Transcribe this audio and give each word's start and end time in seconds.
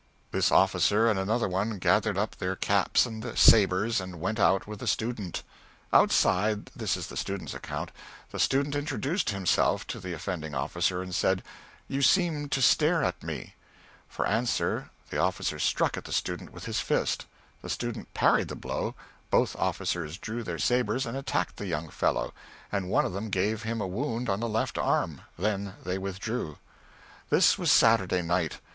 This 0.31 0.51
officer 0.51 1.07
and 1.07 1.19
another 1.19 1.47
one 1.47 1.77
gathered 1.77 2.17
up 2.17 2.35
their 2.35 2.55
caps 2.55 3.05
and 3.05 3.37
sabres 3.37 4.01
and 4.01 4.19
went 4.19 4.39
out 4.39 4.65
with 4.65 4.79
the 4.79 4.87
student. 4.87 5.43
Outside 5.93 6.71
this 6.75 6.97
is 6.97 7.05
the 7.05 7.15
student's 7.15 7.53
account 7.53 7.91
the 8.31 8.39
student 8.39 8.73
introduced 8.73 9.29
himself 9.29 9.85
to 9.85 9.99
the 9.99 10.13
offending 10.13 10.55
officer 10.55 11.03
and 11.03 11.13
said, 11.13 11.43
"You 11.87 12.01
seemed 12.01 12.51
to 12.53 12.63
stare 12.63 13.03
at 13.03 13.21
me"; 13.21 13.53
for 14.09 14.25
answer, 14.25 14.89
the 15.11 15.19
officer 15.19 15.59
struck 15.59 15.95
at 15.97 16.05
the 16.05 16.11
student 16.13 16.51
with 16.51 16.65
his 16.65 16.79
fist; 16.79 17.27
the 17.61 17.69
student 17.69 18.11
parried 18.15 18.47
the 18.47 18.55
blow; 18.55 18.95
both 19.29 19.55
officers 19.55 20.17
drew 20.17 20.41
their 20.41 20.57
sabres 20.57 21.05
and 21.05 21.15
attacked 21.15 21.57
the 21.57 21.67
young 21.67 21.89
fellow, 21.89 22.33
and 22.71 22.89
one 22.89 23.05
of 23.05 23.13
them 23.13 23.29
gave 23.29 23.61
him 23.61 23.79
a 23.79 23.85
wound 23.87 24.29
on 24.31 24.39
the 24.39 24.49
left 24.49 24.79
arm; 24.79 25.21
then 25.37 25.75
they 25.83 25.99
withdrew. 25.99 26.57
This 27.29 27.59
was 27.59 27.71
Saturday 27.71 28.23
night. 28.23 28.57